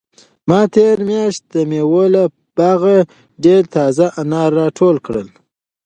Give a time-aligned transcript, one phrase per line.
[0.47, 2.23] ما تېره میاشت د مېوو له
[2.57, 2.97] باغه
[3.43, 5.27] ډېر تازه انار راټول کړل.